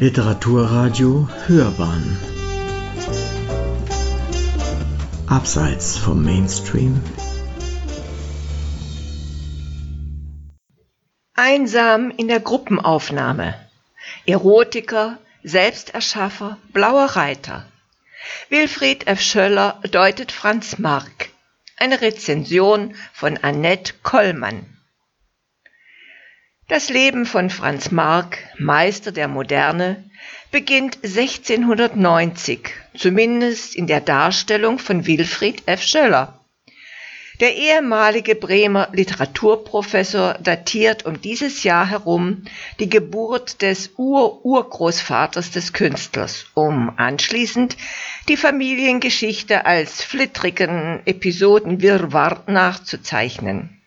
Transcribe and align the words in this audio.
Literaturradio 0.00 1.28
Hörbahn. 1.46 2.18
Abseits 5.28 5.96
vom 5.96 6.24
Mainstream. 6.24 7.00
Einsam 11.34 12.10
in 12.10 12.26
der 12.26 12.40
Gruppenaufnahme. 12.40 13.54
Erotiker, 14.26 15.18
Selbsterschaffer, 15.44 16.58
blauer 16.72 17.06
Reiter. 17.16 17.64
Wilfried 18.48 19.06
F. 19.06 19.20
Schöller 19.20 19.80
deutet 19.90 20.32
Franz 20.32 20.78
Marc 20.78 21.30
eine 21.76 22.00
Rezension 22.00 22.94
von 23.12 23.36
Annette 23.36 23.94
Kollmann 24.02 24.73
das 26.68 26.88
Leben 26.88 27.26
von 27.26 27.50
Franz 27.50 27.90
Marc, 27.90 28.38
Meister 28.58 29.12
der 29.12 29.28
Moderne, 29.28 30.04
beginnt 30.50 30.98
1690, 31.02 32.70
zumindest 32.96 33.74
in 33.74 33.86
der 33.86 34.00
Darstellung 34.00 34.78
von 34.78 35.06
Wilfried 35.06 35.62
F. 35.66 35.82
Schöller. 35.82 36.40
Der 37.40 37.56
ehemalige 37.56 38.36
Bremer 38.36 38.88
Literaturprofessor 38.92 40.34
datiert 40.34 41.04
um 41.04 41.20
dieses 41.20 41.64
Jahr 41.64 41.90
herum 41.90 42.44
die 42.78 42.88
Geburt 42.88 43.60
des 43.60 43.90
Ur-Urgroßvaters 43.96 45.50
des 45.50 45.72
Künstlers, 45.72 46.46
um 46.54 46.92
anschließend 46.96 47.76
die 48.28 48.36
Familiengeschichte 48.36 49.66
als 49.66 50.04
flittrigen 50.04 51.02
Episodenwirrwarr 51.04 52.44
nachzuzeichnen. 52.46 53.82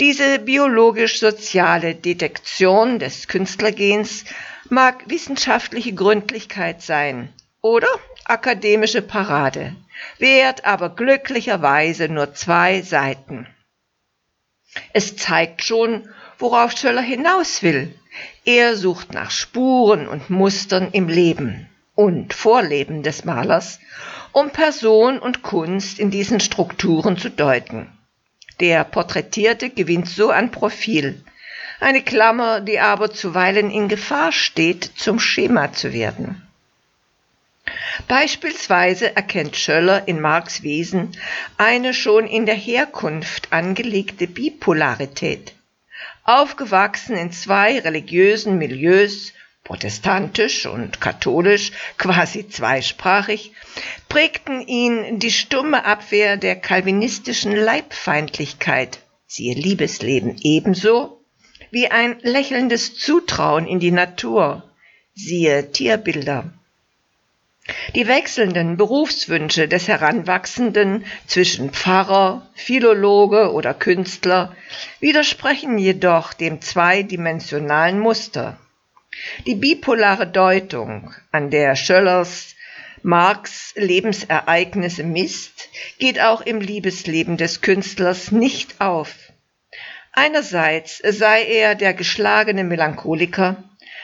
Diese 0.00 0.40
biologisch-soziale 0.40 1.94
Detektion 1.94 2.98
des 2.98 3.28
Künstlergens 3.28 4.24
mag 4.68 5.08
wissenschaftliche 5.08 5.94
Gründlichkeit 5.94 6.82
sein 6.82 7.32
oder 7.60 7.86
akademische 8.24 9.02
Parade, 9.02 9.76
wehrt 10.18 10.64
aber 10.64 10.88
glücklicherweise 10.90 12.08
nur 12.08 12.34
zwei 12.34 12.82
Seiten. 12.82 13.46
Es 14.92 15.16
zeigt 15.16 15.62
schon, 15.62 16.08
worauf 16.38 16.72
Schöller 16.72 17.02
hinaus 17.02 17.62
will. 17.62 17.94
Er 18.44 18.76
sucht 18.76 19.12
nach 19.12 19.30
Spuren 19.30 20.08
und 20.08 20.28
Mustern 20.28 20.88
im 20.90 21.08
Leben 21.08 21.68
und 21.94 22.34
Vorleben 22.34 23.04
des 23.04 23.24
Malers, 23.24 23.78
um 24.32 24.50
Person 24.50 25.20
und 25.20 25.42
Kunst 25.42 26.00
in 26.00 26.10
diesen 26.10 26.40
Strukturen 26.40 27.16
zu 27.16 27.30
deuten. 27.30 27.96
Der 28.60 28.84
Porträtierte 28.84 29.70
gewinnt 29.70 30.08
so 30.08 30.30
an 30.30 30.50
Profil. 30.50 31.22
Eine 31.80 32.02
Klammer, 32.02 32.60
die 32.60 32.78
aber 32.78 33.12
zuweilen 33.12 33.70
in 33.70 33.88
Gefahr 33.88 34.32
steht, 34.32 34.84
zum 34.96 35.18
Schema 35.18 35.72
zu 35.72 35.92
werden. 35.92 36.40
Beispielsweise 38.08 39.16
erkennt 39.16 39.56
Schöller 39.56 40.06
in 40.06 40.20
Marx 40.20 40.62
Wesen 40.62 41.16
eine 41.56 41.94
schon 41.94 42.26
in 42.26 42.46
der 42.46 42.54
Herkunft 42.54 43.52
angelegte 43.52 44.26
Bipolarität. 44.26 45.54
Aufgewachsen 46.24 47.16
in 47.16 47.32
zwei 47.32 47.78
religiösen 47.78 48.58
Milieus, 48.58 49.32
protestantisch 49.64 50.66
und 50.66 51.00
katholisch, 51.00 51.72
quasi 51.96 52.48
zweisprachig, 52.48 53.52
prägten 54.08 54.60
ihn 54.60 55.18
die 55.18 55.30
stumme 55.30 55.84
Abwehr 55.84 56.36
der 56.36 56.56
calvinistischen 56.56 57.56
Leibfeindlichkeit, 57.56 59.00
siehe 59.26 59.54
Liebesleben 59.54 60.36
ebenso, 60.42 61.20
wie 61.70 61.90
ein 61.90 62.18
lächelndes 62.20 62.94
Zutrauen 62.94 63.66
in 63.66 63.80
die 63.80 63.90
Natur, 63.90 64.62
siehe 65.14 65.72
Tierbilder. 65.72 66.52
Die 67.94 68.06
wechselnden 68.06 68.76
Berufswünsche 68.76 69.68
des 69.68 69.88
Heranwachsenden 69.88 71.06
zwischen 71.26 71.70
Pfarrer, 71.70 72.46
Philologe 72.52 73.52
oder 73.52 73.72
Künstler 73.72 74.54
widersprechen 75.00 75.78
jedoch 75.78 76.34
dem 76.34 76.60
zweidimensionalen 76.60 77.98
Muster. 77.98 78.58
Die 79.46 79.54
bipolare 79.54 80.26
Deutung, 80.26 81.14
an 81.32 81.50
der 81.50 81.76
Schöllers 81.76 82.54
Marx 83.02 83.72
Lebensereignisse 83.76 85.04
misst, 85.04 85.68
geht 85.98 86.20
auch 86.20 86.40
im 86.40 86.60
Liebesleben 86.60 87.36
des 87.36 87.60
Künstlers 87.60 88.32
nicht 88.32 88.80
auf. 88.80 89.14
Einerseits 90.12 91.02
sei 91.04 91.44
er 91.44 91.74
der 91.74 91.92
geschlagene 91.92 92.64
Melancholiker, 92.64 93.62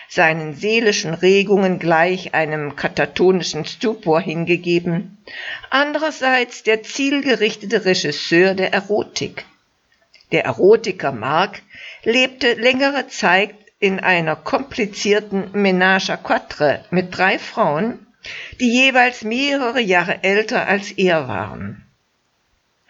seinen 0.08 0.54
seelischen 0.54 1.14
Regungen 1.14 1.78
gleich 1.78 2.34
einem 2.34 2.74
katatonischen 2.74 3.64
Stupor 3.64 4.20
hingegeben, 4.20 5.24
andererseits 5.70 6.64
der 6.64 6.82
zielgerichtete 6.82 7.84
Regisseur 7.84 8.54
der 8.54 8.72
Erotik. 8.72 9.44
Der 10.32 10.44
Erotiker 10.44 11.12
Mark 11.12 11.62
lebte 12.02 12.54
längere 12.54 13.06
Zeit 13.06 13.54
in 13.80 13.98
einer 13.98 14.36
komplizierten 14.36 15.50
Ménage 15.52 16.10
à 16.10 16.16
quatre 16.16 16.84
mit 16.90 17.16
drei 17.16 17.38
Frauen, 17.38 18.06
die 18.60 18.70
jeweils 18.70 19.22
mehrere 19.22 19.80
Jahre 19.80 20.22
älter 20.22 20.68
als 20.68 20.92
er 20.92 21.26
waren. 21.26 21.82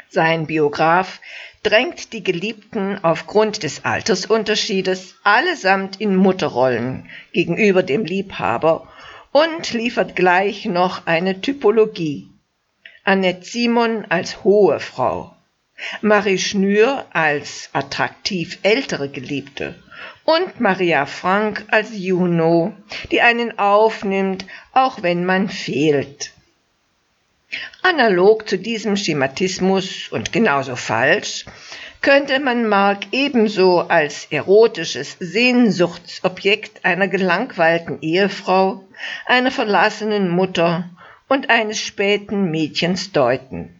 Sein 0.08 0.48
Biograf 0.48 1.20
drängt 1.62 2.12
die 2.12 2.24
Geliebten 2.24 2.98
aufgrund 3.04 3.62
des 3.62 3.84
Altersunterschiedes 3.84 5.14
allesamt 5.22 6.00
in 6.00 6.16
Mutterrollen 6.16 7.08
gegenüber 7.32 7.84
dem 7.84 8.04
Liebhaber 8.04 8.88
und 9.30 9.72
liefert 9.72 10.16
gleich 10.16 10.64
noch 10.64 11.06
eine 11.06 11.40
Typologie. 11.40 12.28
Annette 13.04 13.44
Simon 13.44 14.04
als 14.08 14.42
hohe 14.42 14.80
Frau, 14.80 15.36
Marie 16.00 16.38
Schnür 16.38 17.06
als 17.12 17.70
attraktiv 17.72 18.58
ältere 18.62 19.08
Geliebte 19.08 19.74
und 20.24 20.60
Maria 20.60 21.06
Frank 21.06 21.64
als 21.68 21.90
Juno, 21.92 22.74
die 23.10 23.20
einen 23.20 23.58
aufnimmt, 23.58 24.46
auch 24.72 25.02
wenn 25.02 25.24
man 25.24 25.48
fehlt. 25.48 26.32
Analog 27.82 28.48
zu 28.48 28.58
diesem 28.58 28.96
Schematismus 28.96 30.08
und 30.10 30.32
genauso 30.32 30.76
falsch 30.76 31.46
könnte 32.00 32.40
man 32.40 32.68
Mark 32.68 33.06
ebenso 33.12 33.80
als 33.80 34.26
erotisches 34.30 35.16
Sehnsuchtsobjekt 35.18 36.84
einer 36.84 37.08
gelangweilten 37.08 38.00
Ehefrau, 38.00 38.84
einer 39.26 39.50
verlassenen 39.50 40.28
Mutter 40.28 40.88
und 41.28 41.50
eines 41.50 41.78
späten 41.78 42.50
Mädchens 42.50 43.12
deuten. 43.12 43.79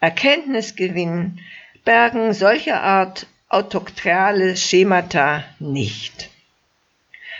Erkenntnisgewinn 0.00 1.40
bergen 1.84 2.32
solcher 2.32 2.82
Art 2.82 3.26
autoktreale 3.48 4.56
Schemata 4.56 5.42
nicht. 5.58 6.30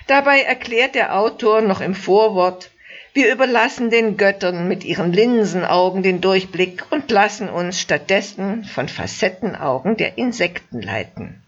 Dabei 0.06 0.40
erklärt 0.40 0.94
der 0.94 1.16
Autor 1.16 1.60
noch 1.60 1.80
im 1.80 1.94
Vorwort, 1.94 2.70
wir 3.12 3.32
überlassen 3.32 3.90
den 3.90 4.16
Göttern 4.16 4.68
mit 4.68 4.84
ihren 4.84 5.12
Linsenaugen 5.12 6.02
den 6.02 6.20
Durchblick 6.20 6.84
und 6.90 7.10
lassen 7.10 7.48
uns 7.48 7.80
stattdessen 7.80 8.64
von 8.64 8.88
Facettenaugen 8.88 9.96
der 9.96 10.18
Insekten 10.18 10.80
leiten. 10.80 11.42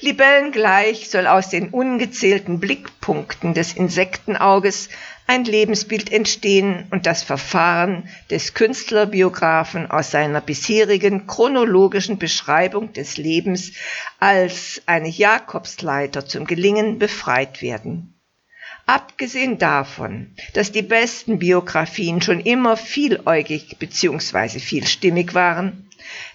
Libellen 0.00 0.52
gleich 0.52 1.10
soll 1.10 1.26
aus 1.26 1.48
den 1.48 1.70
ungezählten 1.70 2.60
Blickpunkten 2.60 3.52
des 3.52 3.72
Insektenauges 3.72 4.88
ein 5.26 5.44
Lebensbild 5.44 6.12
entstehen 6.12 6.86
und 6.90 7.04
das 7.04 7.24
Verfahren 7.24 8.08
des 8.30 8.54
Künstlerbiografen 8.54 9.90
aus 9.90 10.12
seiner 10.12 10.40
bisherigen 10.40 11.26
chronologischen 11.26 12.18
Beschreibung 12.18 12.92
des 12.92 13.16
Lebens 13.16 13.72
als 14.20 14.80
eine 14.86 15.08
Jakobsleiter 15.08 16.24
zum 16.24 16.46
Gelingen 16.46 17.00
befreit 17.00 17.60
werden. 17.60 18.14
Abgesehen 18.86 19.58
davon, 19.58 20.34
dass 20.54 20.72
die 20.72 20.82
besten 20.82 21.40
Biografien 21.40 22.22
schon 22.22 22.40
immer 22.40 22.76
vieläugig 22.76 23.76
bzw. 23.78 24.60
vielstimmig 24.60 25.34
waren, 25.34 25.87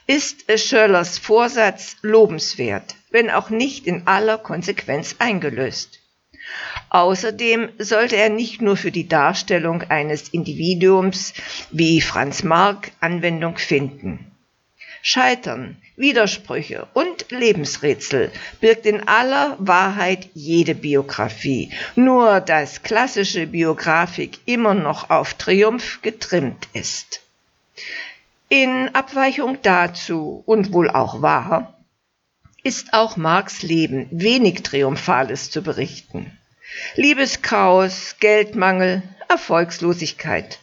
ist 0.07 0.45
Schöllers 0.59 1.17
Vorsatz 1.17 1.97
lobenswert 2.01 2.95
wenn 3.13 3.29
auch 3.29 3.49
nicht 3.49 3.87
in 3.87 4.07
aller 4.07 4.37
Konsequenz 4.37 5.15
eingelöst. 5.19 5.99
Außerdem 6.89 7.69
sollte 7.77 8.17
er 8.17 8.29
nicht 8.29 8.61
nur 8.61 8.75
für 8.75 8.91
die 8.91 9.07
Darstellung 9.07 9.83
eines 9.83 10.29
Individuums 10.29 11.33
wie 11.71 12.01
Franz 12.01 12.43
Marc 12.43 12.91
Anwendung 12.99 13.57
finden. 13.57 14.31
Scheitern, 15.03 15.77
Widersprüche 15.95 16.87
und 16.93 17.29
Lebensrätsel 17.29 18.31
birgt 18.61 18.85
in 18.85 19.07
aller 19.07 19.57
Wahrheit 19.59 20.29
jede 20.33 20.75
Biografie, 20.75 21.71
nur 21.95 22.39
dass 22.39 22.83
klassische 22.83 23.47
Biografik 23.47 24.39
immer 24.45 24.73
noch 24.73 25.09
auf 25.09 25.35
Triumph 25.35 25.99
getrimmt 26.01 26.67
ist. 26.73 27.21
In 28.55 28.94
Abweichung 28.94 29.57
dazu 29.63 30.44
und 30.45 30.73
wohl 30.73 30.88
auch 30.88 31.23
wahr 31.23 31.83
ist 32.61 32.94
auch 32.94 33.17
Marx 33.17 33.63
Leben 33.63 34.07
wenig 34.11 34.61
Triumphales 34.61 35.50
zu 35.50 35.63
berichten. 35.63 36.38
Liebeschaos, 36.94 38.17
Geldmangel, 38.19 39.01
Erfolgslosigkeit. 39.27 40.59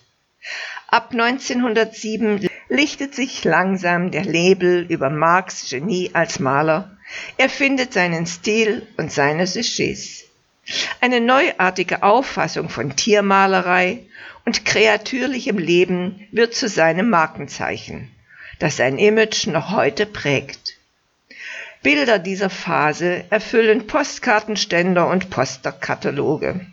Ab 0.87 1.08
1907 1.10 2.48
lichtet 2.69 3.16
sich 3.16 3.42
langsam 3.42 4.12
der 4.12 4.25
Label 4.25 4.87
über 4.88 5.10
Marx 5.10 5.69
Genie 5.69 6.10
als 6.12 6.38
Maler. 6.38 6.96
Er 7.38 7.48
findet 7.48 7.92
seinen 7.92 8.25
Stil 8.25 8.87
und 8.98 9.10
seine 9.10 9.48
Sujets. 9.48 10.29
Eine 11.00 11.20
neuartige 11.20 12.02
Auffassung 12.02 12.69
von 12.69 12.96
Tiermalerei 12.96 14.00
und 14.44 14.64
kreatürlichem 14.64 15.58
Leben 15.58 16.26
wird 16.32 16.55
zu 16.55 16.69
seinem 16.69 17.11
Markenzeichen, 17.11 18.11
das 18.58 18.76
sein 18.76 18.99
Image 18.99 19.46
noch 19.46 19.72
heute 19.72 20.06
prägt. 20.06 20.76
Bilder 21.82 22.19
dieser 22.19 22.50
Phase 22.50 23.25
erfüllen 23.31 23.87
Postkartenständer 23.87 25.08
und 25.08 25.31
Posterkataloge. 25.31 26.67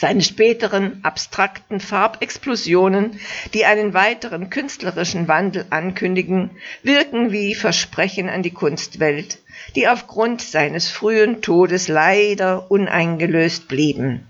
Seine 0.00 0.22
späteren 0.22 1.00
abstrakten 1.02 1.78
Farbexplosionen, 1.78 3.20
die 3.52 3.66
einen 3.66 3.92
weiteren 3.92 4.48
künstlerischen 4.48 5.28
Wandel 5.28 5.66
ankündigen, 5.68 6.52
wirken 6.82 7.32
wie 7.32 7.54
Versprechen 7.54 8.30
an 8.30 8.42
die 8.42 8.50
Kunstwelt, 8.50 9.40
die 9.76 9.88
aufgrund 9.88 10.40
seines 10.40 10.88
frühen 10.88 11.42
Todes 11.42 11.88
leider 11.88 12.70
uneingelöst 12.70 13.68
blieben. 13.68 14.26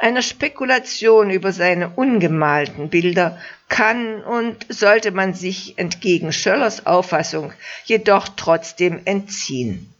Einer 0.00 0.22
Spekulation 0.22 1.30
über 1.30 1.52
seine 1.52 1.90
ungemalten 1.90 2.88
Bilder 2.88 3.38
kann 3.68 4.24
und 4.24 4.66
sollte 4.68 5.12
man 5.12 5.34
sich 5.34 5.78
entgegen 5.78 6.32
Schöllers 6.32 6.84
Auffassung 6.84 7.52
jedoch 7.84 8.26
trotzdem 8.34 9.02
entziehen. 9.04 9.94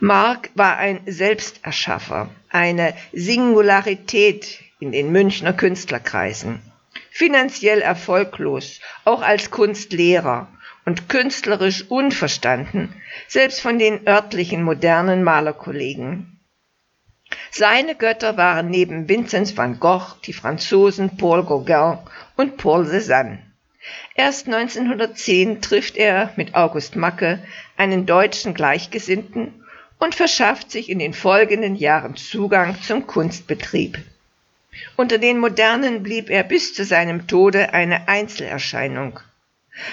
Mark 0.00 0.50
war 0.54 0.76
ein 0.76 1.00
Selbsterschaffer, 1.06 2.30
eine 2.48 2.94
Singularität 3.12 4.60
in 4.78 4.92
den 4.92 5.10
Münchner 5.10 5.52
Künstlerkreisen. 5.52 6.62
Finanziell 7.10 7.80
erfolglos, 7.80 8.80
auch 9.04 9.22
als 9.22 9.50
Kunstlehrer 9.50 10.48
und 10.84 11.08
künstlerisch 11.08 11.84
unverstanden, 11.90 12.94
selbst 13.26 13.60
von 13.60 13.78
den 13.78 14.06
örtlichen 14.06 14.62
modernen 14.62 15.24
Malerkollegen. 15.24 16.40
Seine 17.50 17.94
Götter 17.94 18.36
waren 18.36 18.70
neben 18.70 19.08
Vinzenz 19.08 19.56
van 19.56 19.80
Gogh 19.80 20.16
die 20.24 20.32
Franzosen 20.32 21.16
Paul 21.16 21.44
Gauguin 21.44 21.98
und 22.36 22.56
Paul 22.56 22.86
Cézanne. 22.86 23.47
Erst 24.14 24.46
1910 24.46 25.62
trifft 25.62 25.96
er 25.96 26.32
mit 26.36 26.54
August 26.54 26.96
Macke 26.96 27.40
einen 27.76 28.06
deutschen 28.06 28.54
Gleichgesinnten 28.54 29.64
und 29.98 30.14
verschafft 30.14 30.70
sich 30.70 30.88
in 30.88 30.98
den 30.98 31.14
folgenden 31.14 31.76
Jahren 31.76 32.16
Zugang 32.16 32.80
zum 32.82 33.06
Kunstbetrieb. 33.06 33.98
Unter 34.96 35.18
den 35.18 35.38
Modernen 35.38 36.02
blieb 36.02 36.30
er 36.30 36.44
bis 36.44 36.74
zu 36.74 36.84
seinem 36.84 37.26
Tode 37.26 37.72
eine 37.72 38.08
Einzelerscheinung. 38.08 39.20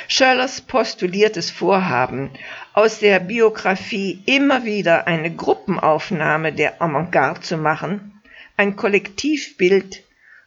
Schöllers 0.07 0.61
postuliertes 0.61 1.51
Vorhaben, 1.51 2.31
aus 2.73 2.99
der 2.99 3.19
Biografie 3.19 4.21
immer 4.25 4.65
wieder 4.65 5.07
eine 5.07 5.33
Gruppenaufnahme 5.33 6.53
der 6.53 6.81
Avantgarde 6.81 7.41
zu 7.41 7.57
machen, 7.57 8.21
ein 8.57 8.75
Kollektivbild, 8.75 10.03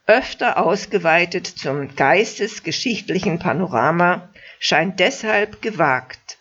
öfter 0.08 0.56
ausgeweitet 0.56 1.46
zum 1.46 1.94
geistesgeschichtlichen 1.94 3.38
Panorama, 3.38 4.30
scheint 4.58 4.98
deshalb 4.98 5.62
gewagt. 5.62 6.38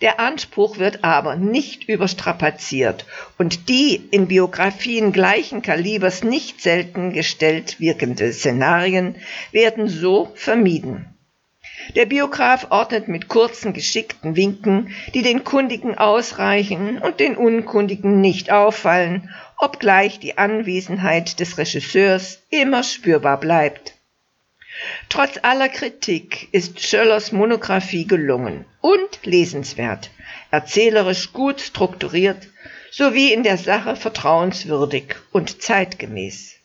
Der 0.00 0.18
Anspruch 0.18 0.78
wird 0.78 1.04
aber 1.04 1.36
nicht 1.36 1.88
überstrapaziert 1.88 3.04
und 3.36 3.68
die 3.68 3.96
in 3.96 4.28
Biografien 4.28 5.12
gleichen 5.12 5.60
Kalibers 5.60 6.24
nicht 6.24 6.62
selten 6.62 7.12
gestellt 7.12 7.80
wirkende 7.80 8.32
Szenarien 8.32 9.16
werden 9.52 9.88
so 9.88 10.30
vermieden. 10.36 11.14
Der 11.96 12.06
Biograf 12.06 12.68
ordnet 12.70 13.08
mit 13.08 13.28
kurzen, 13.28 13.72
geschickten 13.72 14.36
Winken, 14.36 14.94
die 15.12 15.22
den 15.22 15.44
Kundigen 15.44 15.98
ausreichen 15.98 16.98
und 16.98 17.20
den 17.20 17.36
Unkundigen 17.36 18.20
nicht 18.20 18.50
auffallen, 18.50 19.30
obgleich 19.60 20.18
die 20.18 20.38
Anwesenheit 20.38 21.38
des 21.38 21.58
Regisseurs 21.58 22.42
immer 22.50 22.82
spürbar 22.82 23.38
bleibt. 23.38 23.94
Trotz 25.08 25.38
aller 25.42 25.68
Kritik 25.68 26.48
ist 26.52 26.80
Schöllers 26.80 27.32
Monographie 27.32 28.06
gelungen 28.06 28.64
und 28.80 29.20
lesenswert, 29.24 30.10
erzählerisch 30.50 31.32
gut 31.32 31.60
strukturiert 31.60 32.48
sowie 32.90 33.32
in 33.32 33.42
der 33.42 33.58
Sache 33.58 33.96
vertrauenswürdig 33.96 35.14
und 35.32 35.62
zeitgemäß. 35.62 36.56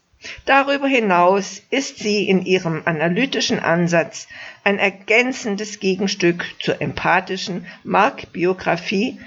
Darüber 0.46 0.88
hinaus 0.88 1.62
ist 1.70 2.00
sie 2.00 2.28
in 2.28 2.46
ihrem 2.46 2.82
analytischen 2.86 3.60
Ansatz 3.60 4.28
ein 4.64 4.80
ergänzendes 4.80 5.80
Gegenstück 5.80 6.46
zur 6.60 6.82
empathischen 6.82 7.68
Mark-Biografie 7.84 9.20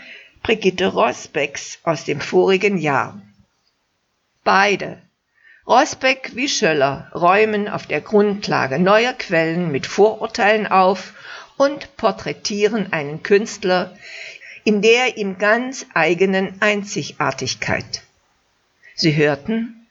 Brigitte 0.43 0.87
Rosbecks 0.87 1.79
aus 1.85 2.05
dem 2.05 2.21
vorigen 2.21 2.79
Jahr. 2.79 3.21
Beide 4.49 4.97
Rosbeck 5.67 6.31
wie 6.35 6.49
Schöller 6.49 7.13
räumen 7.15 7.69
auf 7.69 7.87
der 7.87 8.01
Grundlage 8.01 8.79
neuer 8.79 9.13
Quellen 9.13 9.71
mit 9.71 9.87
Vorurteilen 9.87 10.67
auf 10.67 11.13
und 11.59 11.99
porträtieren 11.99 12.91
einen 12.91 13.23
Künstler 13.23 13.95
in 14.65 14.81
der 14.81 15.19
ihm 15.19 15.37
ganz 15.37 15.85
eigenen 15.93 16.63
Einzigartigkeit. 16.63 18.05
Sie 18.95 19.15
hörten 19.15 19.87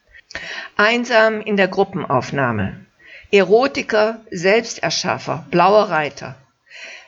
Einsam 0.76 1.40
in 1.42 1.56
der 1.56 1.68
Gruppenaufnahme. 1.68 2.84
Erotiker, 3.32 4.22
Selbsterschaffer, 4.32 5.46
blauer 5.52 5.92
Reiter. 5.92 6.36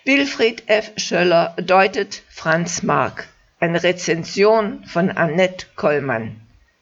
Wilfried 0.06 0.70
F. 0.70 0.92
Schöller 0.98 1.56
deutet 1.60 2.22
Franz 2.30 2.84
Mark. 2.84 3.28
Eine 3.60 3.82
Rezension 3.82 4.86
von 4.86 5.10
Annette 5.10 5.66
Kollmann. 5.76 6.40